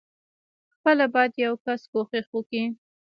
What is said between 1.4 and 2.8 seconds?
يو کس کوښښ وکي.